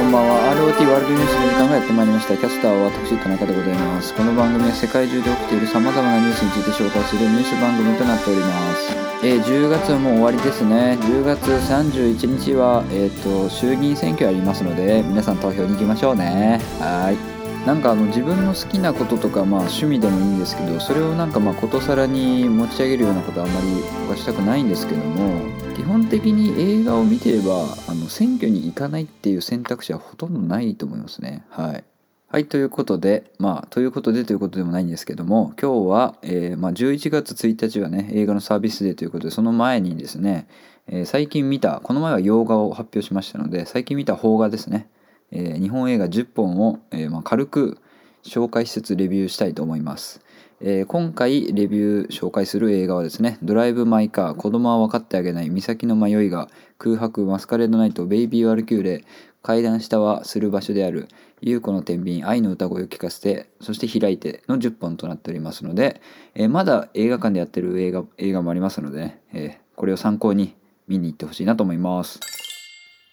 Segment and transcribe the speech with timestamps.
[0.00, 0.56] こんばんは。
[0.56, 2.34] ROT ワールドニュースの時間がやってまいりました。
[2.34, 4.14] キャスターは私田中でございます。
[4.14, 8.96] この番組は世界中で起きている様々なニュースについて紹介するニュース番組となっております。
[9.20, 10.96] えー、10月はもう終わりですね。
[11.02, 16.62] 10月31日はえ、ー、と衆議院選挙ありますので皆さん投票に行きましょうね。
[16.80, 17.66] はい。
[17.66, 25.49] なんかあの自分の好きなこととかまあ趣味でもいいんですけどそれをなんかまあことさらに持ち上げるようなことはあんまりはしたくないんですけども
[25.90, 31.84] 本的に映画を見てればあの選挙に行かないっていう選択肢はほとんどないと思いますねはい。
[32.28, 40.46] はい、ということで、まあ、ということでということでもないんですけども、今日は、えー、まあ、11月1日はね、映画のサービスデーということで、その前にですね、
[40.86, 44.88] えー、最近見た、この前は洋画を発表しましたので、最近見た邦画ですね、
[45.32, 47.78] えー、日本映画10本を、え、まあ、軽く
[48.22, 50.20] 紹介しつつレビューしたいと思います。
[50.62, 59.04] えー、今回レビュー紹介する映画はですね、ドライブ・マイ・カー、子供は分かってあげない、岬の迷いが、空白、マスカレード・ナイト、ベイビー・ワルキューレ、
[59.42, 61.08] 階段下はする場所である、
[61.40, 66.02] 優子の天秤、愛の歌声を聞かせて、そして開いての10本となっておりますので、
[66.34, 70.54] えー、まだ映画館でやってる映画映画もありますのでね、えー、これを参考に
[70.88, 72.20] 見に行ってほしいなと思います。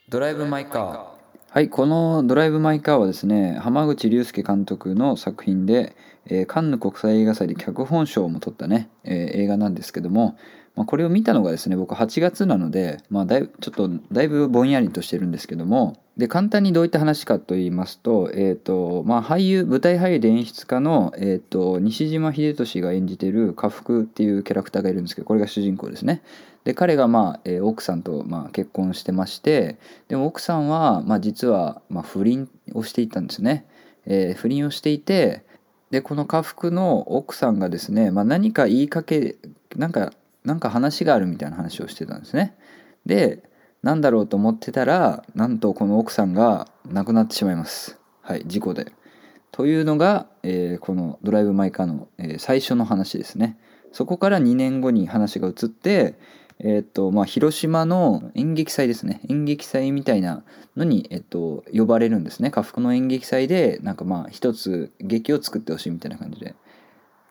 [0.09, 1.16] ドライブ・マイ・カー。
[1.49, 5.95] はい、この「ドライブ・マイ・カー」はですね濱口竜介監督の作品で、
[6.25, 10.37] えー、カンヌ国際映画祭で脚本賞も取ったね、えー、映画なんですけども、
[10.77, 26.21] まあ、これを見たのがですね僕8月なので、まあ、だいちょっとだいぶぼんやりとしてるんですけどもで簡単にどういった話かと言いますと,、えーとまあ、俳優舞台俳優で演出家の、えーと、西島秀俊が演じてる家福っていうキャラクターがいるんですけどこれが主人公ですね。
[26.63, 29.77] で彼が、まあえー、奥さんと、まあ、結婚してまして
[30.09, 33.65] でも奥さんは、まあ、実は、まあ、不倫をしていたんですね、
[34.05, 35.45] えー、不倫をしていて
[35.91, 39.37] でこの家福の奥さんがですね、まあ、何か言いかけ
[39.77, 40.11] なんか
[40.47, 42.55] なんか話があるみたいな話をしてたんですね。
[43.05, 43.43] で
[43.83, 47.99] なんだろうと思ってたらなんとこの奥さんが亡くなってしまいます。
[48.21, 48.93] はい事故で。
[49.51, 53.57] というのが、えー、この「ドライブ・マイ・カーの」えー、最初の話ですね。
[53.91, 56.15] そこから2年後に話が移って
[56.59, 59.21] えっ、とまあ、広島の演劇祭ですね。
[59.29, 60.43] 演劇祭みたいな
[60.75, 62.49] のに、えっと、呼ばれるんですね。
[62.49, 66.51] 家福の演劇祭でなんかまあ一つ劇を作ってほしいみたいな感じで。
[66.51, 66.53] っ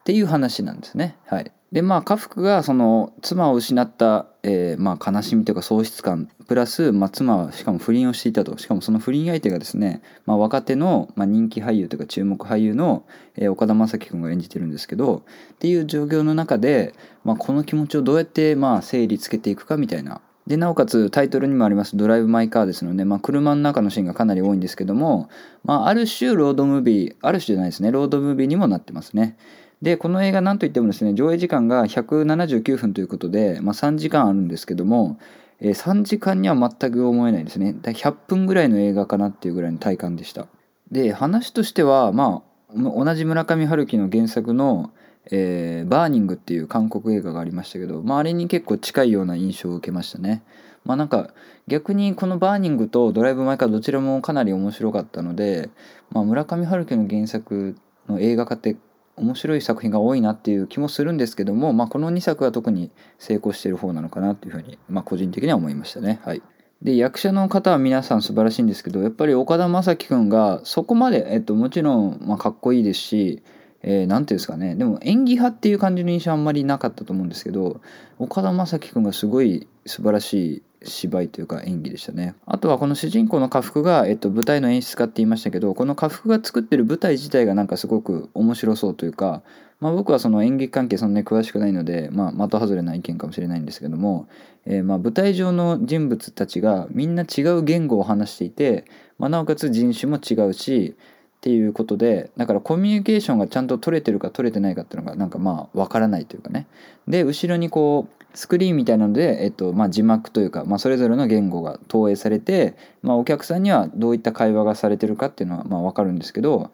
[0.04, 1.16] ていう話なんですね。
[1.26, 1.50] はい。
[1.72, 6.28] でまあ家福がその妻を失った、えー、まあ悲しみというか喪失感。
[6.46, 8.56] プラス、まあ、妻はしかも不倫をしていたと。
[8.56, 15.24] しかもその不倫相手がですね、まあ、若手の、まあ、人気俳優というか注目俳優の、えー、岡田将生君が演じてるんですけど
[15.54, 16.94] っていう状況の中で、
[17.24, 20.20] まあ、この気持ちをどうやって、まあ、整理つけていくかみたいな。
[20.46, 25.28] でなおかつタイトルにもあります「ドライブ・マイ・カー」ですので、まあ、車の中のシーンがかなり多いんですけども、
[25.64, 29.36] まあ、ある種ロードムービーある種じゃないですねロードムービーにもなってますね。
[29.82, 35.18] でこの映画なんといってもですね上映時間が179分ということで、まあ、3時間あるんですけども、
[35.60, 40.46] えー、3時間には全く思えないですね100分ぐらいの映画かなっていうぐらいの体感でした
[40.90, 44.92] で話としてはまあ同じ村上春樹の原作の
[45.30, 50.42] えー、バーニングっていう韓国映画がありましたけど、まあ、あれに結構近いような印象を受けましたね。
[50.84, 51.34] まあなんか
[51.66, 55.68] 逆にこのバーニングとドライブ・マイ・カーどちらもかなり面白かったので、
[56.10, 57.76] まあ、村上春樹の原作
[58.08, 58.76] の映画化って
[59.16, 66.20] 面白い作品が多いなっていう気もするんですけども、まあ、この2作は特に成功してる方なのかなっていうふうに、まあ、個人的には思いましたね。
[66.24, 66.42] はい、
[66.82, 73.42] で役者の方は皆さん素晴らしいんですけどやっぱり岡田将生君がそこまで、えっと、もちろん、まあ、かっこいいですし
[73.82, 77.80] 何、えー、て言うんですかねでも演技派っていう感じの印象はあんまりなかったと思うんですけど
[78.18, 82.34] 岡田将生君がすごい素晴らしい芝居というか演技でしたね。
[82.46, 89.42] あとはこの主人公の家福が、えっと、舞台の演出家って言いましたけどこの家福が作ってる舞台自体がなんかすごく面白そうというか、
[89.80, 94.28] まあ、僕はその演劇関係そんなに詳しくないので、まあ、的外れな意見かもしれないんですけども、
[94.64, 98.84] えー、ま舞台上の人物たちがみんな違う言語を話していて、
[99.18, 100.96] まあ、なおかつ人種も違うし
[101.36, 106.66] っていうことでだからコミュニケーションがちゃんと取れてるか取れてないかっていうのがなんかまあ分からないというかね。
[107.06, 116.70] で後ろにこうスクリーンみたいなので、えっとまあ、字幕というか、まあ、それぞれの言語が投影されて、まあ、お客さんにはどういった会話がされてるかっていうのはまあ分かるんですけど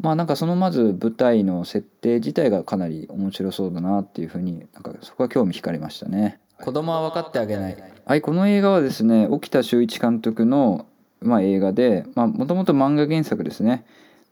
[0.00, 6.38] まあなんかそのまず舞台の設定自体がかなり面白そうだなっていうふうになんかそこは興味惹かれましたね。
[6.62, 7.76] 子供は分かってあげない。
[8.04, 10.86] はい、この映画はですね、沖田修一監督の、
[11.20, 13.84] まあ、映画で、もともと漫画原作ですね。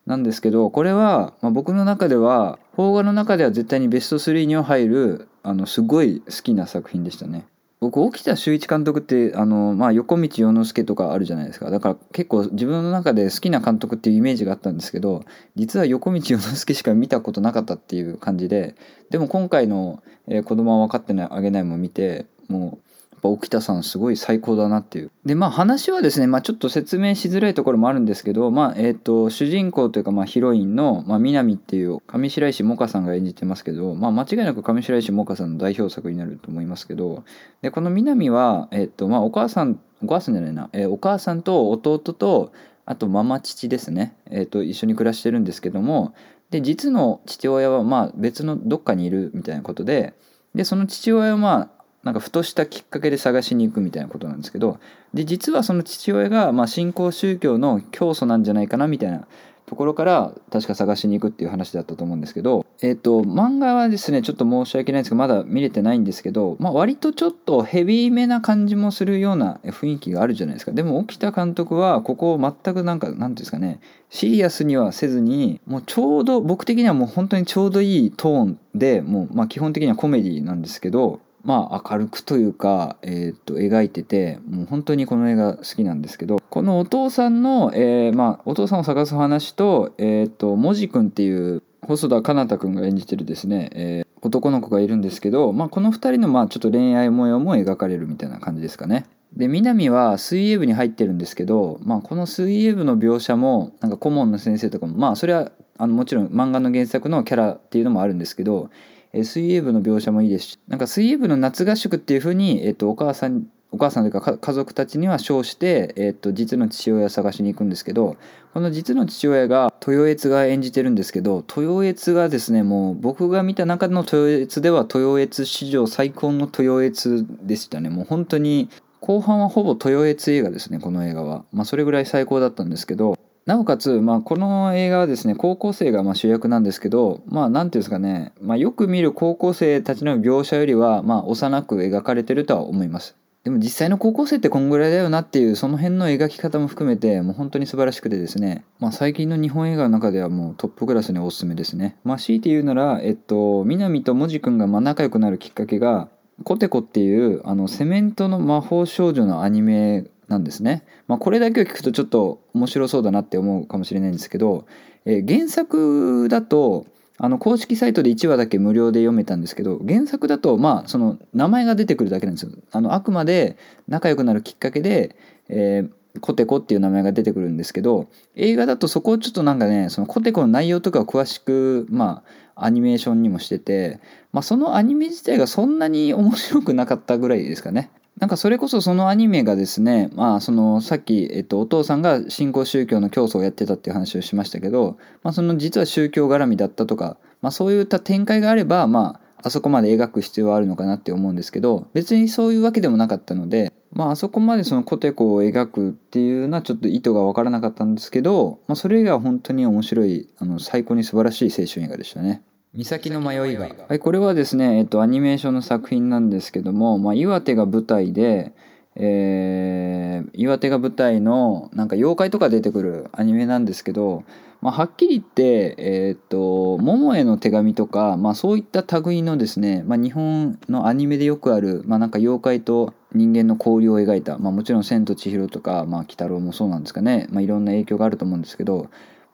[0.06, 7.46] なんですけど、これは、まあ、僕の中では、邦画の中では絶対にベスト3には入るあのすごい好きな作品でしたね。
[7.80, 15.24] 僕沖田修一監督ってあの、まあ、横道洋之助とかあるじゃないですかだから結構自分の中で好きな監督っていうイメージがあったんですけど
[15.56, 18.76] 実は横道洋之助しか見たことなかったっていう感じで
[19.08, 22.90] でも今回の「えー、子供は分かってないあげない」も見てもう
[23.20, 25.10] ぱ沖田さんすごい最高だなっていう。
[25.24, 37.24] でまあ話はですね、まあ、ちょっと説明しづらいところもあるんですけど、まあえーと、主人公というか、まあ、ヒロインの、まあ、南っていう上白石萌歌さんが演じてますけど、まあ、間違いなく上白石萌歌さんの代表作になると思いますけど
[37.62, 42.52] でこの南は、えーとまあ、お母さんお母さんじゃないな、えー、お母さんと弟と
[42.86, 46.14] あとママ父ですね、えーと一緒に暮らしてるんですけども
[46.50, 50.14] で実の父親はまあ別のどっかにいるみたいなことで
[50.54, 54.78] でその父親はまあなんかふとしたきっかけで探しに行くみたいなことなんですけど
[55.12, 59.26] で実はその父親がまあ新興宗教の教祖なんじゃないかなみたいな
[59.70, 70.72] ところから確か探しに行くっていう話だったと思うんですけど、えっ、ー、と、漫画はですね、ちょっと申し訳ないんですけど、まだ見れてないんですけど、まあ割とちょっとヘビーめな感じもするような雰囲気があるじゃないですか。
[70.72, 99.06] でも、沖田監督はここを全くなんか、なんていうんですかね、シリアスにはせずに、もうちょうど、僕的にはもう本当にちょうどいいトーンで、もう、まあ基本的にはコメディなんですけど、まあ明るくというか、えー、と描いててもう本当にこの映画好きなんですけどこのお父さんの、えー、まあ、お父さんを探す話と,、えー、っともじくんっていう細田かなたくんが演じてるですね、えー、男の子がいるんですけど、まあ、この2人のまあちょっと恋愛模様も描かれるみたいな感じですかね。
[99.32, 108.70] で南は水泳部に入ってるんですけど、まあ、この水泳部の描写もなんか顧問の先生とかもまあそれはあのもちろん漫画の原作のキャラっていうのもあるんですけど
[109.12, 118.16] え水泳部の描写もいいですしなんか水泳部の夏合宿っていうふうに、えっと、お母さんお母さんというか家族たちには称して、えっと、実の父親を探しに行くんですけど
[118.52, 127.90] この実の父親が豊悦が演じてるんですけど豊悦がですねもう僕が見た中の豊悦では豊悦史上最高の豊悦でしたね。
[127.90, 128.68] もう本当に
[129.00, 131.44] 後半はほぼ豊悦映画ですねこの映画は。
[131.52, 133.16] まあそれぐらい最高だったんですけど
[133.46, 143.16] なおかつ、まあ、この映画はですね高校生がま主役なんですけどまあ何ていうんですかね、まあ、よく見る高校生たちの描写よりはまあ幼く描かれてるとは思います。
[143.42, 151.96] でも実際の高校生ってこんぐらいだよなっていうその辺の描き方も含めてもう本当に素晴らしくてですね、まあ、最近の日本映画の中ではもうトップクラスにおすすめですね。
[152.04, 156.08] まあ強いて言うならえっと南ともじくんがま仲良くなるきっかけが
[156.44, 160.84] コテコっていうあのセメントの魔法少女のアニメなんですね。
[161.08, 164.64] まあ、これだけを聞くとちょっと面白そうだなって思うかもしれないんですけど、
[165.04, 166.86] えー、原作だと
[167.18, 172.52] あの公式サイトで1話だけ無料で読めたんですけど原作だとまあその名前が出てくるだけなんですよ。
[172.70, 175.16] あのあくまで仲良くなるきっかけで、
[175.48, 182.22] えー、コテコっていう名前が出てくるんですけど映画だとそこをちょっとなんかねそのコテコの内容とかを詳しくま
[182.54, 184.00] あアニメーションにもしてて、
[184.32, 187.90] まあ、そのアニメ自体がそんなに面白くなかったぐらいですかね。
[188.20, 212.42] なんかそれこそそのアニメがですね、まあそのさっき、えっと、お父さんが新興宗教の教祖をやってたっていう話をしましたけど、まあその実は宗教絡みだったとか、まあそういった展開があれば、まああそこまで描く必要はあるのかなって思うんですけど、別にそういうわけでもなかったので、まああそこまでそのコテコを描くっていうのはちょっと意図がわからなかったんですけど、まあそれ以外は本当に面白い、あの最高に素晴らしい青春映画でしたね。
[212.76, 213.68] 岬の迷いが。
[213.88, 218.52] はい、これはですね、えっと、アニメーションの作品なんですけども、まあ、岩手が舞台で、
[218.96, 224.24] えー、岩手が舞台のなんか妖怪とか出てくるアニメなんですけど、
[224.60, 238.88] まあ、はっきり言って、えー、っと「桃への手紙」とか、まあ、そういった類のですね、まあ、日本のアニメでよくある、まあ、なんか妖怪と人間の交流を描いた、まあ、もちろん「千と千尋」とか「まあ、鬼太郎」もそうなんですかね、まあ、いろんな影響があると思うんですけど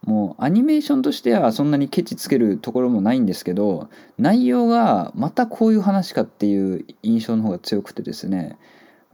[0.07, 8.57] もうアニメーションとしてはそんなにケチつけるところもないんですけど内容がまたこういう話かっていう印象の方が強くてですね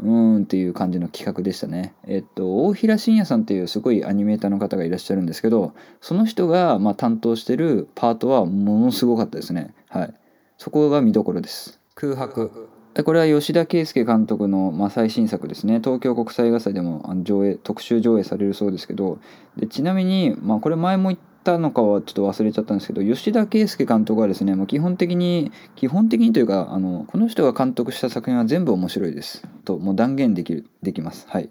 [0.02, 1.94] うーんっていう感じの企画でしたね。
[2.06, 9.74] えっと、大平信也さんっていうすごいアニメーターの方がいらっしゃるんですけど、その人がま担当してるパートはものすごかったですね。
[9.88, 10.14] はい。
[10.58, 11.78] そこが見どころです。
[11.94, 12.71] 空白。
[13.04, 15.78] これは吉田圭佑監督の、ま最新作ですね。
[15.78, 19.18] 東京国際映画祭でもあの上映特集上映されるそうですけど。
[19.56, 29.42] でちなみに、まあ、これ前も言ったのかはちょっと忘れちゃったんですけど吉田圭佑監督はですねもう基本的に基本的にというかあのこの人が監督した作品は全部面白いです。
[29.64, 31.26] ともう断言できるできます。
[31.28, 31.48] はい。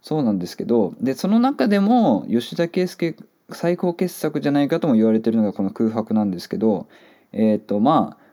[0.00, 3.16] そうなんですけどでその中でも吉田圭佑
[3.50, 6.86] 最高傑作じゃないかとも言われてるのがこの空白なんですけど
[7.32, 8.27] えっ、ー、とまあ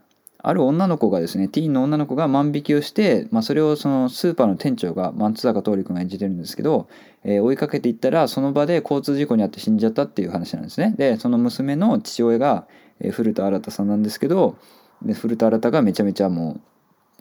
[0.47, 6.87] ある女の子がですねティーンの女の子が万引きをして、まあ、それをそのスーパーの店長が松坂桃李君が演じてるんですけど、
[7.23, 10.93] えー、追いかけていったらその場で交通事故に遭って死んじゃったっていう話なんですね。
[10.95, 12.67] でその娘の父親が、
[12.99, 14.55] えー、古田新さんなんですけど
[15.01, 16.61] で古田新太がめちゃめちゃも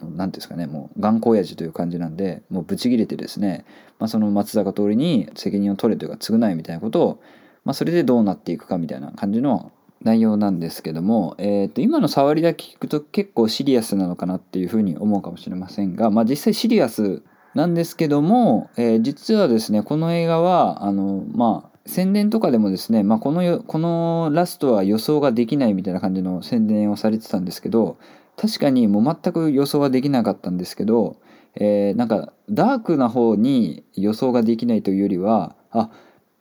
[0.03, 3.65] う何ていうんですかねもう頑固親父という感じなんでもうブチギレてですね、
[3.97, 7.23] まあ、その松坂桃李に責任を取れというか償いみたいなことを、
[7.63, 17.23] まあ、それでどうなっていくかみたいな感じの内容なんですけども、えー、と今の触りだけ聞くと結構シリアスなのかなっていうふうに思うかもしれませんが、まあ、実際シリアス
[17.55, 27.97] なんですけども、えー、実はですねこの映画はあのまあ宣伝とかでもですね、まあ、このこのラストは予想ができないみたいな感じの宣伝をされてたんですけど
[28.37, 31.17] 確かにもう全く予想はできなかったんですけど、
[31.55, 35.91] えー、なんかダークな方に予想ができないというよりはあ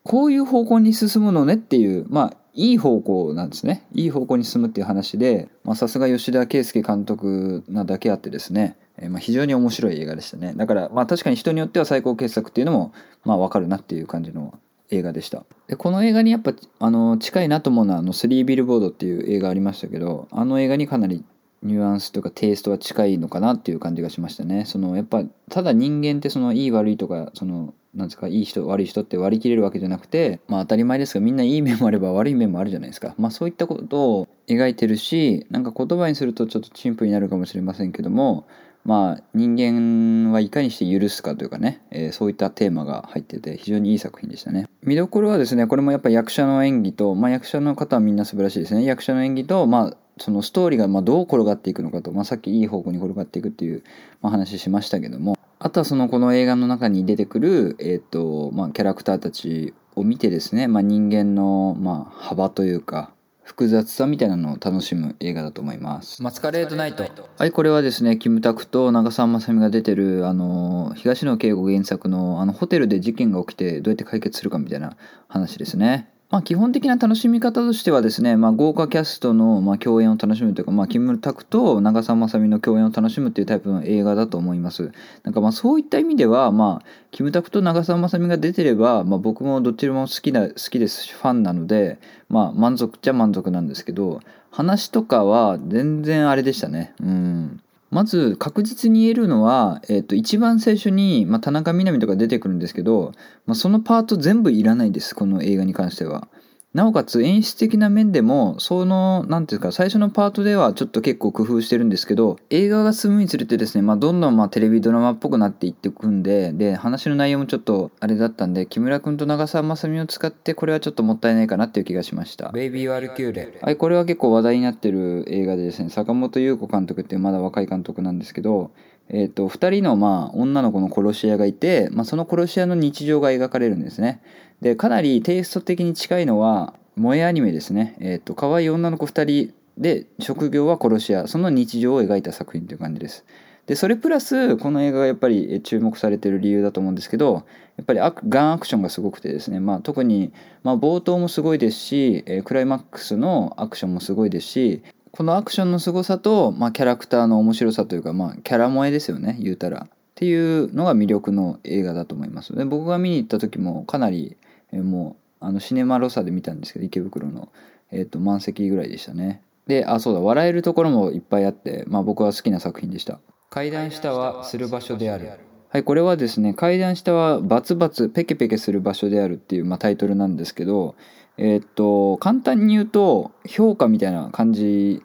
[0.03, 3.87] こういう方向に進むのねっていうまあいい方向なんですね。
[3.93, 10.55] いい方向に進むっていう話でさすが吉田圭佑監督なだけあってですね、えー、まあ、非常に面白い映画でしたね。
[10.57, 12.93] だからまあ確かに人によっては最高傑作っていうのも
[13.25, 14.59] まあわかるなっていう感じの
[14.91, 15.45] 映画でした。
[15.67, 21.25] でこの映画にやっぱあの近いなと思うのはあの「スリービルボード」っていう映画ありましたけどあの映画にかなり
[21.65, 24.65] ニュアンスとかテイストは近いのかなっていう感じがしましたね。
[24.67, 33.15] そのやっぱただ人間ってそのいい悪いとかそのなんですかいい人悪い人って割り切れるわけじゃなくてまあ当たり前ですがみんないい面もあれば悪い面もあるじゃないですか。
[33.19, 38.47] まあそういったことを描いてるしなんか言葉にするとちょっと陳腐になるかもしれませんけども
[38.85, 44.69] まあ人間はいかにして許すかというかね、えー、そういったテーマが入ってて非常にいい作品でしたね。
[44.83, 48.85] 見どころはですねこれもやっぱ役者の演技と、まあ、役者の方はみんな素晴らしいですね。
[48.85, 53.83] 役者の演技とまあそのストーリーがまどう転がっていくのかと、まあ、さっきいい方向に転がっていくっていう、
[54.23, 63.13] まあ、話しましたけどもあとはそのこの映画の中に出てくる、えーとまあ、キャラクターたちを見てですね、まあ、人間の、まあ、幅というか
[63.45, 66.23] 複雑さみたいなのを楽しむ映画だと思います。
[66.23, 67.05] マスカレードナイト
[67.37, 74.97] はいこれはですねキムタクと長澤まさみが出てるあの東野圭吾原作のあのホテルで事件が起きてどうやって解決するかみたいな
[75.29, 84.91] 話ですねまあ、基本的な楽しみ方としてはですね、まあ、豪華キャストのまあ共演を楽しむというか、まあ、キムタクと長澤まさみの共演を楽しむっていうタイプの映画だと思います。
[85.23, 94.19] なんかまあそういった意味では、まあ、キムタクと長澤まさみが出てれば、まあ、僕もどっちも好きな好きですしファンなので、まあ、満足っちゃ満足なんですけど
[94.51, 96.95] 話とかは全然あれでしたね。
[97.01, 97.61] うん
[97.95, 103.13] まず確実に言えるのは、えー、と一番最初に、まあ、田中みな実とか出てくるんですけど、
[103.47, 106.27] まあ、そのパート全部いらないですこの映画に関しては。
[106.75, 128.73] なおかつ演出的な面でもその何ていうか最初のパートではちょっと結構工夫してるんですけど映画が進むにつれてですね、まあ、どんどんまあテレビドラマっぽくなっていっていくんでで話の内容もちょっとあれだったんで木村君と長澤まさみを使ってこれはちょっともったいないかなっていう気がしました「ベイビー・ワルキューレ」はいこれは結構話題になってる映画でですね坂本優子監督っていうまだ若い監督なんですけど
[129.11, 134.23] えーと、2人のまあ女の子の殺し屋がいて、まあ、その殺し屋の日常が描かれるんですね
[134.65, 137.97] でかなりテイスト的に近いのは萌えアニメですね。
[138.01, 141.27] えっ、ー、と可愛い女の子2人で職業は殺し屋。
[141.27, 143.27] その日常を描いた作品という感じです。
[143.67, 147.45] でそれプラスこの映画がやっぱり注目されてる理由だと思うんですけど
[147.77, 159.39] やっぱりガンアクションがすごくてですね、まあ、特に、まあ、冒頭もすごいですしえクライマックスのアクションもすごいですしこのアクションの凄さと、まあ、キャラクターの面白さというか、まあ、キャラ萌えですよね。
[159.41, 159.87] 言うたら。
[160.15, 162.55] っていうのが魅力の映画だと思います。
[162.55, 164.37] で僕が見に行った時もかなり、
[164.75, 167.51] えもうあのシネマロサで見たんですけど池袋の、
[167.91, 169.43] えーと、満席ぐらいでしたね。
[169.67, 173.21] であそうだ笑えるところもいっぱいあって、まあ、僕は好きな作品でした。
[173.51, 175.29] 階段下はする場所である。
[175.69, 180.95] はいこれはですね階段下はバツバツペケペケする場所であるっていう、まあ、タイトルなんですけど
[181.37, 185.03] えー、っと簡単に言うと評価みたいな感じ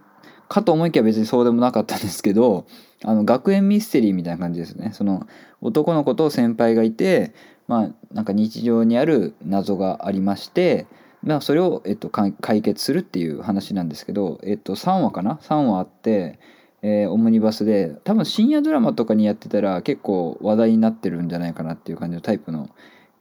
[0.48, 2.68] かと思いきや別にそうでもなかったんですけど
[3.04, 4.92] あの学園ミステリーみたいな感じですね。
[4.94, 5.26] その
[5.62, 7.34] 男の子と先輩がいて
[7.70, 10.88] まあなんか日常にある謎がありまして
[11.22, 16.40] まあそれを、えっと、解決するっていう話なんですけど、えっと、3話かな？3話あって、
[16.82, 22.70] えー、オムニバスで多分深夜ドラマとかにやってたら結構話題になってるんじゃないかなっていう感じのタイプの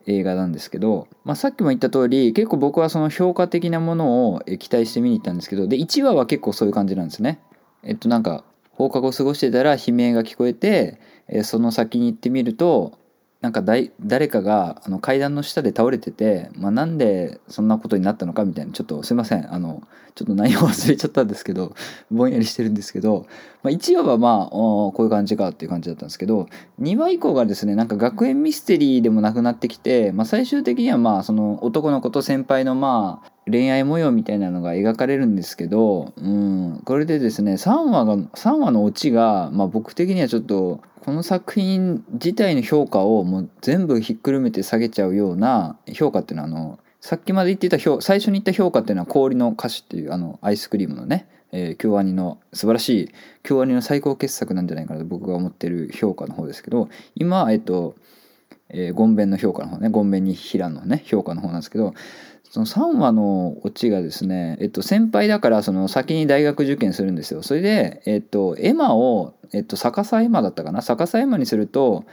[0.07, 7.41] 映画なんですけど、まあ、さっきも言った通り結構僕はその評価的なものを期待して見に行ったんですけどで1話は結構そういう感じなんですね。
[7.83, 12.98] えっとなんか放課後過ごしてたら悲鳴が聞こえて、えその先に行ってみると
[13.41, 19.53] なんか誰かがあの階段の下で倒れてて、まあ、なんでそんなことになったのかみたいなちょっとすいません。
[19.53, 19.83] あの
[20.17, 21.77] ちょっと内容忘れちゃったんですけど
[22.11, 23.27] ぼんやりしてるんですけど、
[23.63, 26.49] まあ、1話はまあこういう感じかっていう感じだったんですけど
[26.81, 53.09] 2話以降がですねなんか学園ミステリーでもなくなってきて、まあ、最終的にはまあその男の子と先輩のまあ恋愛模様みたいなのが描かれるんですけど、うん、これでですね3話が3話のオチが、まあ、僕的にはちょっとこの作品自体の評価をもう全部ひっくるめて下げちゃうような評価っていうのはあのさっきまで言ってた評最初に言った評価っていうのは氷の歌詞っていうあのアイスクリームのね、えー、京アニの素晴らしい
[53.43, 57.95] 京アニの最高傑作なんじゃないかなと僕が思ってる評価の方ですけど今えっと
[58.71, 61.95] えー、ゴンベンの評価の方ねゴンベンに平のね評価の方なんですけど
[62.51, 67.43] その3話のオチがですね、えっと、先輩だからその先に大学受験するんですよ。
[67.43, 70.81] それで、えっと、エマを、えっと、逆さエマだったかな？
[70.81, 72.07] 逆さエマにすると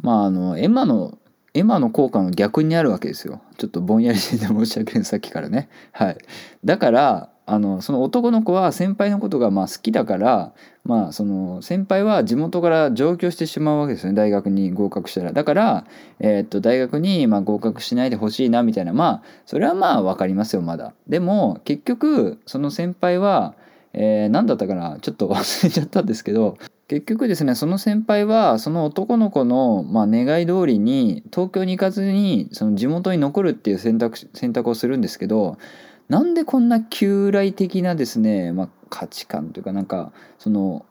[0.00, 1.18] まああのエマの
[1.54, 3.40] エマの効果の逆にあるわけですよ。
[3.58, 5.68] ちょっとぼんやりしてて申し訳ないさっきからね。
[5.92, 6.18] はい。
[6.64, 10.52] だからあのその男の子は先輩のことがまあ好きだから
[10.84, 15.32] まあその先輩は地元から上京してしまうわけですね大学に合格したら。
[15.32, 15.84] だから、
[16.18, 18.92] えー、っと大学にまあ合格しないでほしいなみたいな。
[18.92, 20.92] まあそれはまあ分かりますよまだ。
[21.08, 23.54] でも結局その先輩は、
[23.92, 35.58] えー、何だったかなちょっと忘れちゃったんですけど結局ですねその先輩はその男の子の、まあ、願い通りに東京に行かずにその地元に残るっていう選択選択をするんですけど
[36.08, 40.86] なんでこんな旧来的なですね、まあ、価値観というかなんかその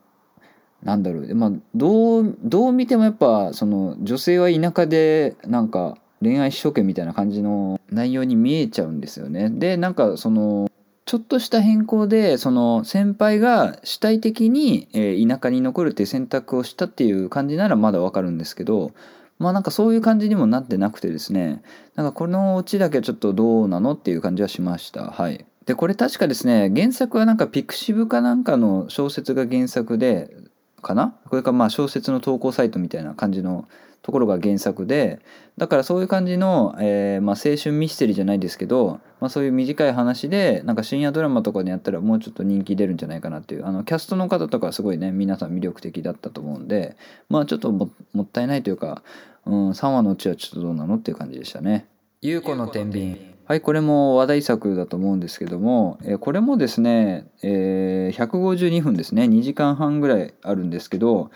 [0.83, 9.49] なんだろう、まあ、どうどう見てもやっぱその女性は田舎でなんか恋愛しとけみたいな感じの内容に見えちゃうんですよね。
[9.49, 10.69] でなんかその
[11.05, 18.91] ちょっとした変更でその先輩が主体的に、田舎に残るっていう選択をしたっていう感じならまだわかるんですけど
[19.37, 21.61] まあなんかそういう感じにもなってなくてですね。
[21.95, 25.11] なんかこのオチだけはちょっとどうなのっていう感じはしました。
[25.11, 25.45] はい。
[25.65, 30.35] でこれ確かですね原作はなんかピクシブかなんかの小説が原作で
[30.81, 31.15] かな？
[31.27, 33.67] これかまあ小説の投稿サイトみたいな感じの
[34.05, 35.19] ところが原作で
[35.57, 43.65] だからそういう感じの、えー、まあ、青春ミステリーじゃないですけど、まあ、そういう短い話でなんか深夜ドラマとかでやったらもうちょっと人気出るんじゃないかなっていう。
[43.65, 46.95] あのキャストの方とかはすごいね皆さん魅力的だったと思うんで
[47.29, 47.89] まあちょっとも
[48.21, 49.01] ったいないというか、
[49.47, 51.87] うん、3話のうちはちょっとどうなのっていう感じでしたね。
[52.21, 53.33] 優子の天秤。
[53.47, 59.23] はいこれも話題作だと思うんですけども、えー、これもですね、えー、152分ですね。
[59.23, 61.31] 2時間半ぐらいあるんですけど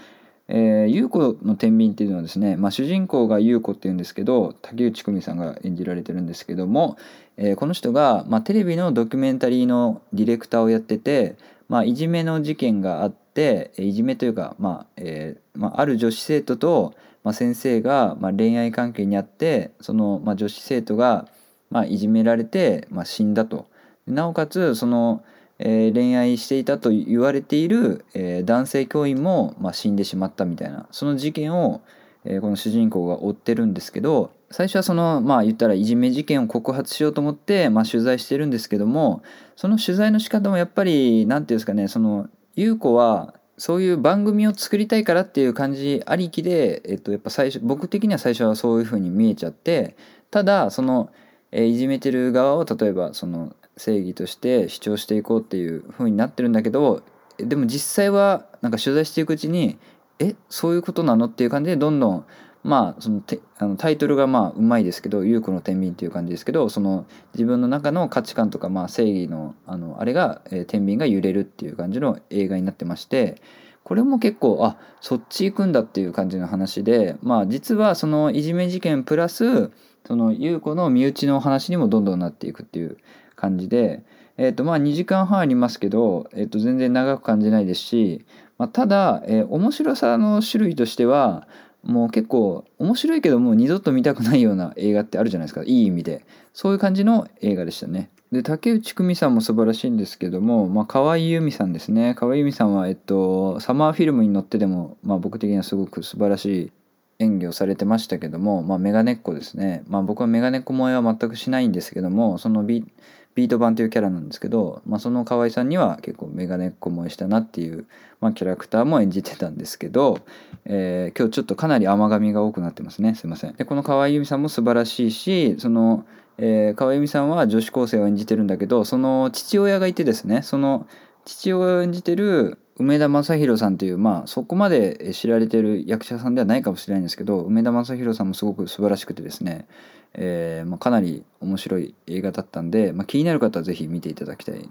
[0.51, 6.98] えー、優子の天秤っていうのはですね、まあ、主人公が優子っていうんですけど竹内久美さんが演じられてるんですけども、
[7.38, 11.36] えー、この人が、まあ、テレビのドキュメンタリーのディレクターをやってて、
[11.68, 21.27] まあ、いじめの事件があっていじめというか、まあえーまあ、ある女子生徒と、まあ、先生が、まあ、恋愛関係にあってその、まあ、女子生徒が、
[21.70, 23.68] まあ、いじめられて、まあ、死んだと。
[24.07, 25.22] なおかつその
[25.59, 31.81] えー、恋愛していたと言われている、えー、男性教員も、まあ、死んでしまったみたいなその事件を、
[32.24, 39.22] えー、この主人公が追ってるんですけど最初はそのまあ言ったらいじめ事件を告発しようと思って、まあ、取材してるんですけども
[39.55, 49.98] その取材の仕方もやっぱり何て言うんですかねその優子はそういう番組を作りたいからっていう感じありきで、えっと、やっぱ最初僕的には最初はそういう風に見えちゃって
[50.31, 51.11] ただその、
[51.51, 57.01] え、いじめてる側を例えばその正義として主張していこうっていう風になってるんだけど
[57.37, 59.79] でも実際はなんか取材していくうちに
[60.20, 62.25] えそういうことなのっていう感じでどんどん
[62.63, 73.42] まあそのてあのタイトルがまあうまいですけど「優子の天秤」っていう感じですけどその自分の中の価値観とかまあ正義のあのあれが、えー、天秤が揺れるっていう感じの映画になってまして
[73.83, 79.72] これも結構あそっち行くんだっていう感じの話でまあ実はそのいじめ事件プラス
[80.05, 82.98] その優子の身内の話にもどんどんなっていくっていう
[83.40, 84.04] 感じで、
[84.38, 88.25] えー、とまあ2時間半ありますけど、えー、と全然長く感じないですし、
[88.58, 91.48] まあ、ただ、えー、面白さの種類としては
[91.84, 95.64] もう結構面白いけどもう二度と見たくないような映画ってあるじゃないですか。
[95.64, 96.25] いい意味で。
[96.54, 98.10] そういう感じの映画でしたね。
[98.32, 102.16] で竹内久美さんも素晴らしいんですけども、まあ、河合由美さんですね。
[102.16, 106.72] 河合由美さんは、えっと、サマーフィルムに乗ってでも、まあ、僕的にはすごく素晴らしい
[107.20, 112.86] 演技をされてましたけども、まあ、メガネっ子ですね、まあ、僕はメガネっ子萌えは全くしないんですけどもそのビ
[113.35, 117.85] ビート版というキャラなんですけど、まあ、その河合さんには結構メガネっ子萌えしたなっていう、
[118.22, 120.20] まあ、キャラクターも演じてたんですけど、
[120.65, 123.15] えー、今日ちょっとかなり甘噛みが多くなってますね。
[123.15, 123.53] すいません。
[123.53, 126.05] でこの河合由美さんも素晴らしいしその、
[126.37, 130.87] えー、河合由美さんは女子高生を演じてるんだけどその父親がいてですねその
[131.25, 139.68] 父親を演じてる梅田正宏さんというまあそこまで知られてる役者さんではないかもしれないんですけど梅田正宏さんもすごく素晴らしくてですね
[140.13, 144.69] えー、まあ、かなり面白い映画だったんで、まあ、気になる方は是非見ていただきたい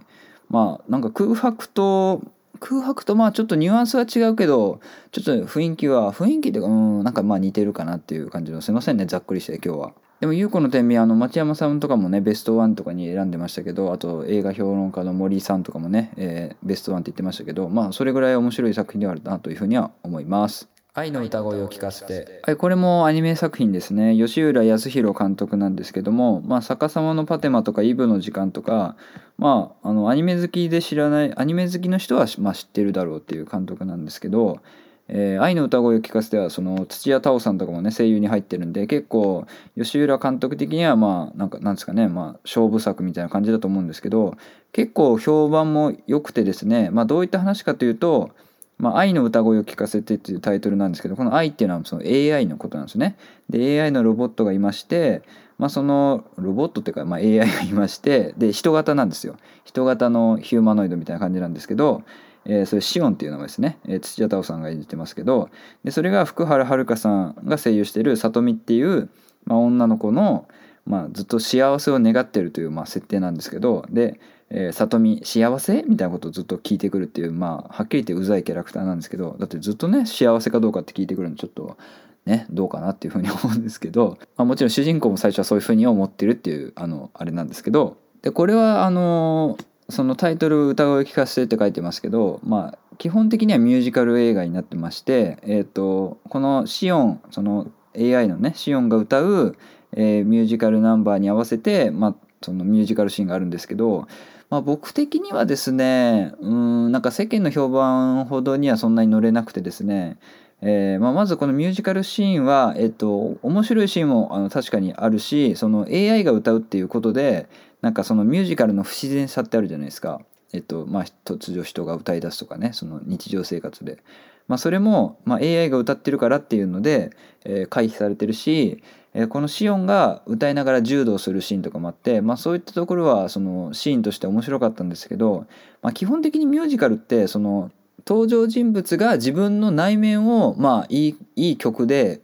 [0.51, 2.23] まあなんか空白と
[2.61, 4.81] 空白とまあちょっとニュアンスは違うけど
[5.13, 9.93] ちょっと雰囲気は雰囲気というかうんなんかまあ似てるかなっていう感じのすいませんねざっくりして今日は。
[10.21, 20.69] でも優子の天秤あの町山さんとかもねベストワンとかに選んでましたけどあと映画評論家の森さんとかもね、えー、ベストワンって言ってましたけどまあそれぐらい面白い作品ではあるなというふうには思います。
[20.99, 24.17] 愛の歌声を聞かせて、はい、これもアニメ作品ですね。
[24.17, 28.97] 吉浦康弘監督なんですけども「まあ、逆さまのパテマ」とか「イブの時間」とか
[29.37, 34.59] まああのアニメ好きで知らないアニメ好きの人は、まあ、知ってるだろうっていう監督なんですけど、
[35.07, 44.37] えー、愛の歌声を聞かせてはその土屋太鳳さんとかもね声優に入ってるんで結構吉浦監督的にはまあなんかなんですかねまあ勝負作みたいな感じだと思うんですけど
[44.73, 48.31] 結構評判も良くてですねまあどういった話かというと
[48.79, 53.17] まあ、愛の歌声を聞かせてっていうタイトルなんですけどこの愛っていうのはその AI のことなんですね。
[53.51, 55.23] で AI のロボットがいまして、
[55.59, 59.37] まあ、そのロボットっていうか、まあ、AI がいましてで人型なんですよ。
[59.65, 62.03] 人型のヒューマノイドみたいな感じなんですけど、
[62.45, 65.51] えー、それシオンっていうのがですね、えー、土屋太鳳さんが演じてますけど
[65.85, 69.11] でそれが福原遥さんが声優してる里美っていう、
[69.45, 70.49] まあ、女の子の、
[70.87, 74.19] まあ、ずっと幸せを願ってるという、まあ、設定なんですけどで
[74.51, 75.83] えー、里見幸せ？
[75.87, 81.77] みたいなことをずっと聞いてくるっていうまあはっきり言ってうざいキャラクターなんですけどだってずっとね幸せかどうかって聞いてくるのちょっと
[82.25, 89.59] ねどうかなっていうふうに思うんですけど、 まあ、もちろん主人公も最初はそういうふうに思ってるっていうあのあれなんですけどでこれはあの
[89.89, 99.57] そのタイトル「歌声を聞かせて」って書いてますけどまあ基本的にはミュージカル映画になってまして、えーと、このシオンその AI のねシオンが歌う、
[99.93, 104.09] えー、ミュージカルナンバーに合わせて、まあ、そのミュージカルシーンがあるんですけど
[104.51, 110.17] まあ、僕的にはですねうんなんか世間の評判ほどにはそんなに乗れなくてですね、
[110.63, 117.49] えーまあ、まずこのミュージカルシーンは、えっと、面白いシーンもあの確かにあるしその AI が歌うっていうことで
[117.83, 120.21] なんかそのミュージカルの不自然さってあるじゃないですか。
[120.55, 123.99] えっとまあ、突如人が歌い出すとかねその日常生活で、
[124.47, 127.11] まあ、それも、まあ、AI が歌ってるからっていうので、
[127.45, 128.83] えー、回避されてるし、
[129.21, 135.47] え、このシオンが歌いながら柔道するシーンとかもあって、まあ、そういったところはそのシーンとして面白かったんですけど、
[135.83, 137.73] まあ、基本的にミュージカルってその
[138.07, 142.21] 登場人物が自分の内面を、まあ、いいいい曲で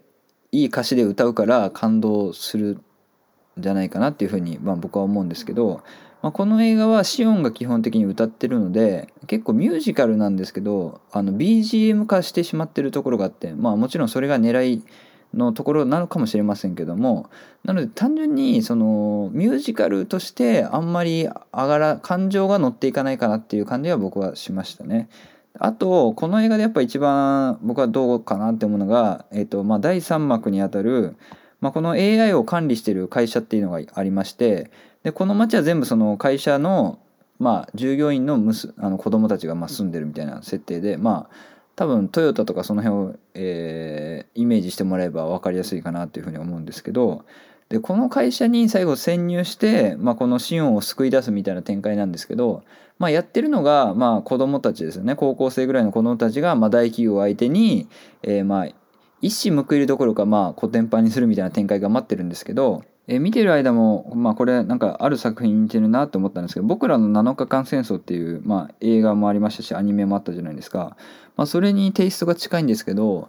[0.52, 2.78] いい歌詞で歌うから感動する
[3.58, 5.82] んじゃないかなっていうふうに、まあ、僕は思うんですけど、
[6.22, 14.84] まあ、この映画はシオンが基本的に歌ってるので結構ミュージカルなんですけどあの BGM 化してしまってるところがあってまあもちろんそれが狙い
[15.34, 17.28] のところなのかもしれませんけども
[17.64, 25.08] なので単純にそのミュージカルとしてあんまり上がら感情が乗っていかないかなっていう感じは僕はしましたね。
[25.58, 31.16] あとこの映画でやっぱ一番僕はどうかなって思うのが、えーとまあ、第3幕にあたる、
[31.60, 34.72] まあ、この AI を管理してる会社っていうのがありまして
[35.04, 36.98] でこの町は全部その会社の、
[37.38, 47.24] まあ、従業員のむすあの子供たちがまあ住んでるみたいな設定でまあ多分トヨタとかその辺を、えー、イメージしてもらえば分かりやすいかなというふうに思うんですけど
[47.68, 52.62] でこの会社に最後潜入して、まあ、このシオンを救い出すみたいな展開なんですけど、
[52.98, 55.16] まあ、やってるのが、まあ、子供たちですよね。
[55.16, 57.88] 高校生ぐらいの子供たちが、まあ、大企業を相手に、
[58.22, 58.68] えー、まあ
[59.22, 70.96] 一矢報いるどころかまあコテンパンにするみたいな展開が待ってるんですけどえ見てる間も、まあ、これなんかある作品に似てるなと思ったんですけど僕らの7日間戦争っていう、まあ、映画もありましたしアニメもあったじゃないですか、
[71.36, 73.28] まあ、それにテイストが近いんですけど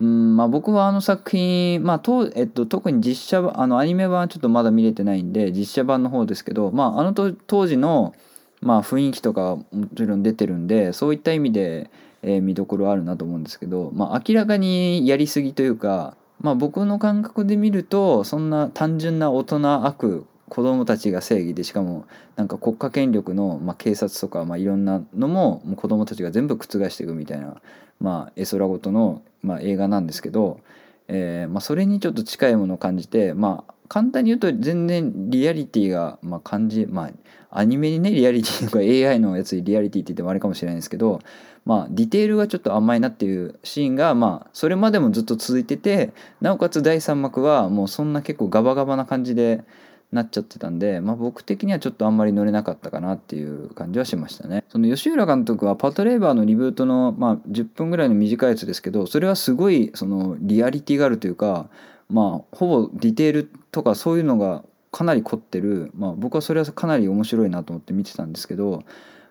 [0.00, 8.12] うんまあ、僕はあの作品、まあとえっと、特に実写あのアニメ版ちょっとまだ見れてないんで実写版の方ですけど、まあ、あのと当時の、
[8.60, 11.90] まあ、雰囲気とかもちろん出てるんでそういった意味で、
[12.22, 22.04] えー、見どころあるなと思うんですけど、まあ、明らかにやりすぎというかまあ僕の感覚で見るとそんな単純な大人悪子供たちが正義でしかも
[22.36, 27.56] なんか国家権力の、まあ、警察とか、まあ、いろんなのももう子供たちが全部覆していくみたいな、
[27.98, 30.60] まあ、絵空事の、まあ、映画なんですけど、
[31.08, 37.10] えーまあ、それにちょっと近いものを感じてまあ簡単に言うと全然リアリティがまあ感じまあ
[37.58, 41.20] アニメにねリアリティとか AI のやつにリアリティって言ってもあれかもしれないんですけど
[41.64, 49.64] まあ、ディテールがちょっと甘いなっていうシーンが、まあ、それまでもずっと続いててなおかつ第3幕はもうそんな結構ガバガバな感じで
[50.12, 54.64] なっちゃってたんで、まあ、僕的にはちょっとあんまり乗れなかったかなっていう感じはしましたね。
[54.68, 61.68] その吉浦監督はパトレーバーのリブートの、まあ、10分ぐらいの短いやつですけどそれはすごいそのリアリティがあるというか、
[62.08, 68.84] まあ、ほぼディテールとかそういうのがかなり凝ってる、まあ、僕はそれはかなり面白いなと思って見てたんですけど、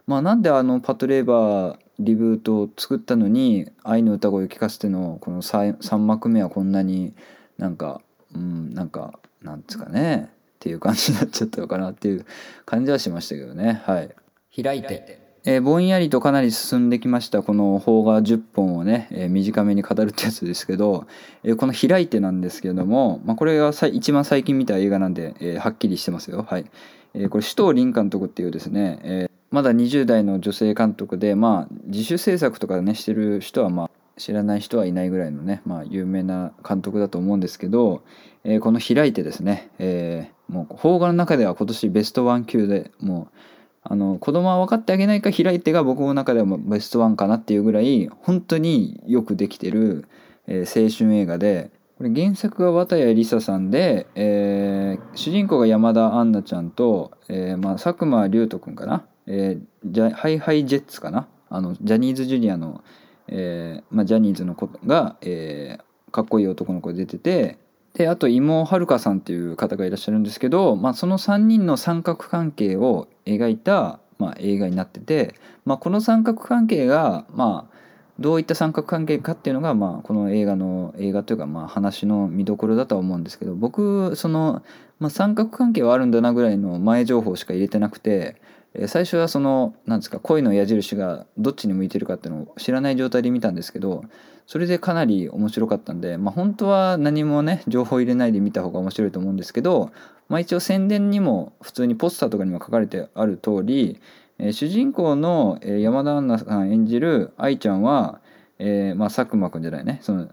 [0.07, 7.13] まあ、なんであのパトレーバーリブートを作ったのに「愛の歌声を聞かせて」のこの 3, 3幕目はこんなに
[7.57, 8.01] なんか
[8.35, 12.25] うんなんかなんですかねっていう感じになっちゃったのかなっていう
[12.65, 13.81] 感じはしましたけどね。
[13.85, 14.15] はい。
[14.63, 15.21] 開いて。
[15.45, 17.43] えー、ぼんやりとかなり進んできました。
[17.43, 21.05] この邦画10本をね、えー、短めに語るってやつですけど、
[21.43, 26.45] えー、この「開いて」なんですけれども、まあ、これが一番最近見た映画なんで、えはっきりしてますよ。
[26.49, 26.65] はい、
[27.13, 38.01] えこれ首藤凛監督っていうですね、えまだ20代の女性監督で、まあ、自主制作とかねしてる人は、まあ、知らない人はいないぐらいのね、まあ、有名な監督だと思うんですけど、
[38.43, 43.37] えー、この「開いて」ですね、えー、もう邦画の中では今年ベストワン級でもう
[43.83, 50.07] あの子供は分かってあげないか開いてが僕の中ではベストワンかなっていうぐらい本当によくできてる、
[50.47, 61.27] えー、青春映画でこれ原作が綿谷りささんで、えー、主人公が山田杏奈ちゃんと、えーまあ、佐久間龍斗くんかな、えー、じゃハイハイジェッツかな？
[61.49, 62.83] あのジャニーズジュニアの、
[63.27, 67.57] えーまあ、ジャニーズの子が、えー、かっこいい男の子出てて
[67.93, 77.73] であと妹はるかさんっていう方がいらっしゃるんですけど、まあ、その3人の三角関係を描いた、まあ、映画になってて、まあ、この三角関係が、まあ、
[78.19, 84.63] どういった三角関係かっていうのが、まあ、この映画の映画というか、まあ、話の見どころだとは思うんですけど僕その、
[84.99, 88.41] まあ、三角関係はあるんだなぐらいの前情報しか入れてなくて
[88.87, 94.03] 最初はそのなんですか恋の矢印がどっちに向いてるかっていうのを知らない状態で見たんですけど
[94.47, 99.91] それでかなり面白かったんで、まあ、本当は何もね情報入れないで見た方が面白いと思うんですけど、
[100.27, 103.99] まあ、一応宣伝にも普通にポスターとかにも書かれてある通り、
[104.39, 108.19] え、主人公の山田杏奈さん演じる愛ちゃんは、
[108.59, 109.99] え、まあ佐久間くんじゃないね。
[110.01, 110.29] その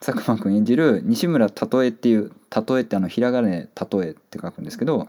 [0.00, 5.08] 佐久間くん演じる西村例えっていう例えってあのひらがなで例えって書くんですけど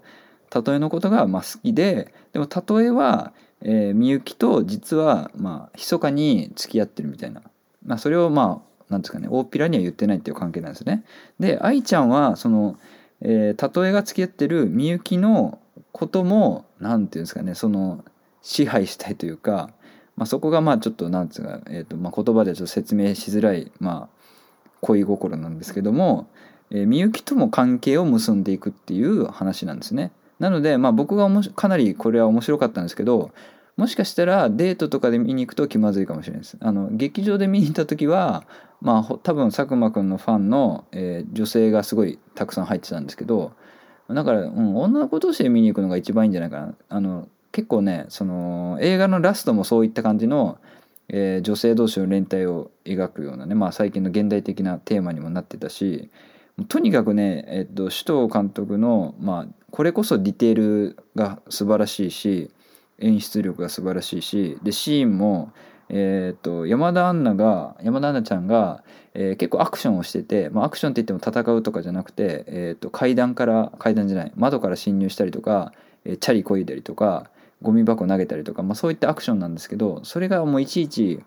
[0.54, 7.42] 例えのことがまあ好きででも例えは、えー、みゆきと実はまあ密かに付き合ってるみたいな、
[7.86, 11.04] まあ、それをまあなんですかね大っぴらには言ってないっていう関係なんですね。
[11.40, 12.78] で愛ちゃんはその、
[13.22, 15.60] えー、例えが付き合ってるみゆきの
[15.92, 18.04] ことも何て言うんですかねその
[18.42, 19.72] 支配したいというか、
[20.16, 24.28] まあ、そこがまあちょっとなんですか、えーとまあ、言葉でちょっと説明しづらい、まあ、
[24.82, 26.30] 恋心なんですけども、
[26.72, 30.12] えー、みゆきとも関係を結んでいくっていう話なんですね。
[30.40, 33.32] なので、まあ、僕がかなりこれは面白かったんですけど
[33.76, 36.58] もしかしたらデートとかで見に行くと気まずいかもしれないです。
[36.60, 38.44] あの劇場で見に行った時は、
[38.82, 43.54] まあ、多分佐久間くんのファンの、えー、女性がすごいたくさん入ってたんですけど
[44.10, 46.74] だから、うん、女の子同士で見に行くのが一番いいんじゃないかな。
[46.90, 50.58] あの結構ねその映画のラストもそういった感じの、
[51.10, 56.10] えー、女性同士の連帯を描くようなね、まあ、最近の現代的なテーマにもなってたし
[56.66, 62.52] とにかくね、えっと、首藤監督の、まあ、これこそディテールが素晴らしいし
[63.00, 65.52] 演出力が素晴らしいしでシーンも、
[65.90, 75.74] えーと、山田杏奈が山田杏奈ちゃんが、えー、結構アクションをしてて、まあ、アクションって言っても戦うとかじゃなくて、えーと、階段から階段じゃない窓から侵入したりとか、
[76.06, 77.30] えー、チャリこいだりとか
[77.62, 81.22] ゴミ箱投げたりとか、まあ、そういったアクションなんですけどそれがもういちいち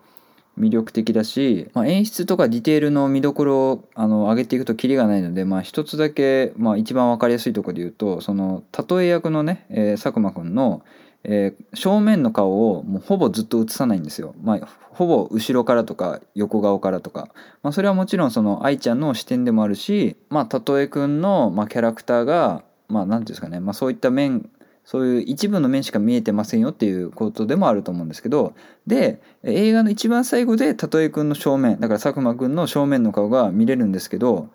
[0.59, 10.83] 魅力的だし、まあ、演出とかディテールの見どころをあの上げていくとキリがないので、まあ、一つだけ、まあ、一番分かりやすいところで言うとその例え役のね、えー、佐久間くんの、
[11.23, 14.35] えー、正面の顔をもうほぼずっと映さないんですよ。
[14.43, 17.29] まあ、ほぼ後ろからとか横顔からとか、
[17.63, 24.49] まあ、それはもちろんその愛ちゃんの視点でもあるし、まあ、例えくんの、まあ、キャラクターがまあ何ていうんですかね、まあ、そういった面
[24.91, 28.53] そういう一部の面しか見えてませんよっていうことでもあると思うんですけど
[28.85, 34.49] で映画の一番最後で例えくんの正面だから佐久間くんの正面の顔が見れるんですけど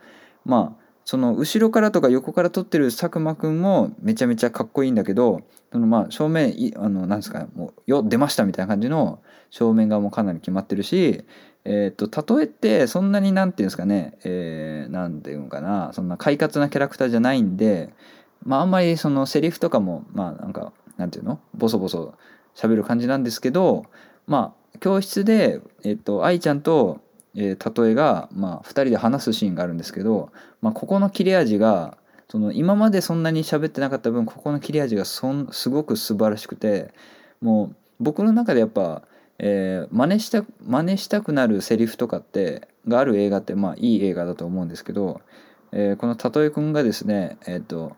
[0.45, 5.41] まあその後ろからとか横から撮ってる佐久間くんもめちゃめちゃかっこいいんだけど
[5.73, 11.25] そのまあ正面あのなんですかもうよ出ましたみたいな感じの正面側もうかなり決まってるし
[11.69, 17.93] えーと、例えってそんなに何て言うんですかね何、えー、て言うのかなそんな快活なキャラクターじゃないんで
[18.47, 21.41] まああんまりそのセリフとかもまあなんかなんていうの？
[21.55, 22.15] ボソボソ
[22.55, 23.85] 喋る感じなんですけど
[24.27, 27.01] まあ教室で、えっと、愛ちゃんと、
[27.35, 30.31] えー、例えが、まあ、2人で話すシーンがあるんですけど、
[30.63, 31.97] まあ、ここの切れ味が
[32.29, 36.93] その今までそんなに喋ってなかった分ここの切れ味がそんすごく素晴らしくて
[37.41, 39.03] もう僕の中でやっぱ、
[39.39, 45.21] えー、真似した真似したくなるセリフとかってがある映画ってまあいい映画だと思うんですけど、
[45.73, 47.97] えー、この例えくんがですねえっ、ー、と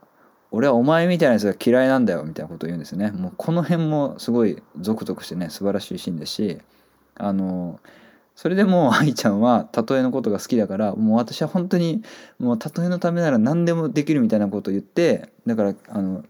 [0.51, 3.11] 俺はお前みたいなやつが嫌いなんだよみたいなことを言うんですね。
[3.11, 6.59] もうこの辺もすごいゾクゾクしてね素晴らしいシーンですし
[7.17, 7.81] あの
[8.35, 12.03] それでもう愛ちゃんは例えのことが好きだからもう私は本当に
[12.39, 16.25] もう例えのためなら何でもできるみたいなことを言ってだからあの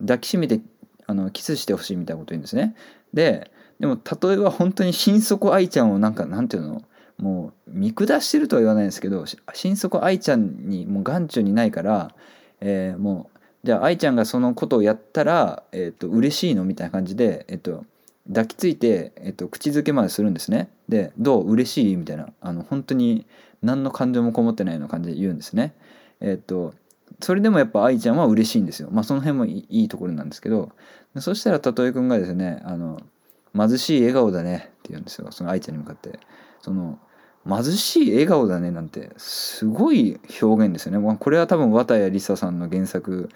[0.00, 0.60] 抱きしめて
[1.06, 2.76] あのキスしてほしいみたいなことを言うんですね。
[3.14, 3.50] で
[3.80, 6.82] でも例えは本当に心底愛ちゃんをなんかなんていうの？
[7.18, 9.24] もう見下してるとは言わないんですけど
[9.54, 12.14] 心底愛ちゃんにもう眼中にないから、
[12.60, 13.35] えー、もう
[13.66, 16.64] じゃあ愛ちゃんがそのことをやったら、えーと、嬉しいの？
[16.64, 17.84] みたいな感じで、えーと、
[18.28, 20.70] 抱きついて、えーと、口づけまでするんですね。
[20.88, 21.50] で「どう？
[21.50, 22.28] 嬉しい?」みたいな。
[22.40, 23.26] あの本当に
[23.62, 25.74] 何の感情もこもってないような感じで言うんですね。
[26.20, 26.74] えっ、ー、と
[27.20, 28.88] それでもやっぱ愛ちゃんは嬉しいんですよ。
[28.92, 30.70] まあその辺もいいところなんですけど。
[31.18, 33.00] そしたらたとえくんがですねあの
[33.56, 35.28] 「貧しい笑顔だね」って言うんですよ。
[35.32, 36.20] その愛ちゃんに向かって。
[36.60, 37.00] その
[37.48, 40.98] 貧しい笑顔だねなんてすごい表現ですよね。
[40.98, 43.28] まこれは多分綿谷りささんの原作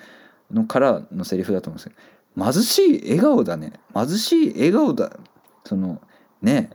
[0.52, 1.94] のからのセリフだと思うんですけ
[2.36, 5.16] ど貧しい笑顔だね貧しい笑顔だ
[5.64, 6.00] その
[6.42, 6.70] ね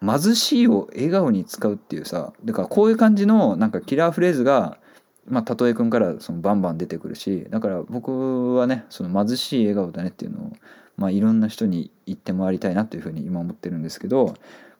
[0.00, 4.78] 貧しいを笑顔に使うっていうさだからこういう感じのなんかキラーフレーズが
[5.26, 10.52] まあ、たとえくんからそのバンバン出てくるしだから僕はねその貧しい笑顔だねっていうのを、
[10.96, 14.34] まあ、いろんな人に言って回りたいなというふうに今思ってるんですけど、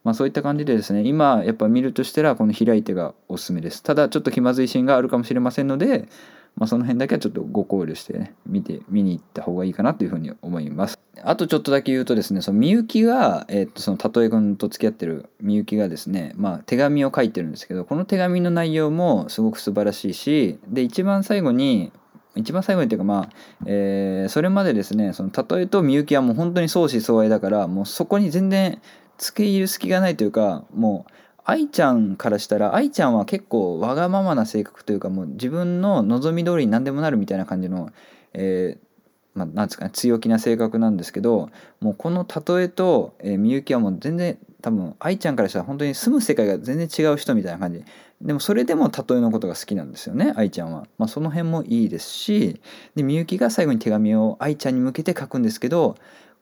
[0.05, 3.83] まあ、そういった感じでですね今やっぱ見るとしたらこの開いてがおすすめです。
[3.83, 6.09] ただちょっと気まずいシーンがあるかもしれませんので
[6.57, 10.99] まあ、その辺だけはちょっとご考慮してね見て見に行った方がいいかなというふうに思います。
[11.23, 21.93] あとちょっとだけ言うとですねそのみゆきが、えー、っとそのたとえくんと付き合ってるみゆきがですね、まあ、手紙を書いてるんですけどこの手紙の内容もすごく素晴らしいしで一番最後に
[22.37, 28.81] 一番最後にっていうかまあ、えー、それまでですねその例えとみゆきはもう本当に相思相愛だからもうそこに全然
[29.19, 31.13] 付け入る隙がないというかもう
[31.45, 37.91] 愛ちゃんからしたら愛ちゃんは結構わがままな性格というかもう自分の望み通りに何でもなるみたいな感じの、
[38.33, 41.51] えー、まあ、なんですかね強気な性格なんですけど
[41.81, 47.85] もうこの例えと、えー、みゆきはもう全然多分愛ちゃんからしたら本当に住む世界が全然違う人みたいな感じ。
[48.23, 52.61] でもそれでも例えのことが好きなんですよね愛ちゃんは、まあ、その辺もいいですし
[52.95, 55.97] でみゆきが最後に手紙を愛ちゃんに向けて書くんですけど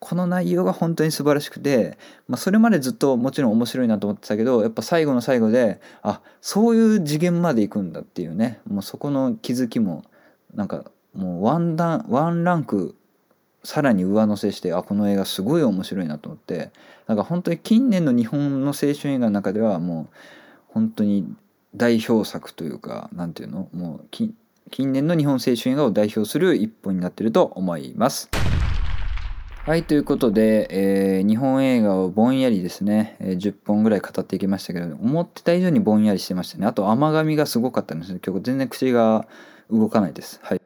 [0.04, 10.04] この内容が本当に素晴らしくて、まあ、それまでずっともちろん面白いなと思ってたけどやっぱ最後の最後であそういう次元まで行くんだっていうねもうそこの気づきも
[10.54, 12.96] なんかもうワンダンワンランク
[13.62, 16.72] さらに上乗せしてあこの映画すごい面白いなと思って
[17.06, 20.16] なんか本当に近年の日本の青春映画の中ではもう
[20.66, 21.32] 本当に
[21.76, 23.68] 代表作というか何ていうの？
[23.72, 24.34] もう近
[24.92, 28.28] 年の日本青春映画を代表する一本になってると思います。
[29.64, 30.66] はい、ということで、
[31.18, 36.66] えー、日本映画をぼんやりですね、えー、10本ぐらい語っていきましたけど、思ってた以上にぼんやりしてましたね。
[36.66, 38.18] あと甘噛みがすごかったんですね。
[38.26, 39.28] 今日全然口が
[39.70, 40.40] 動かないです。
[40.42, 40.60] はい。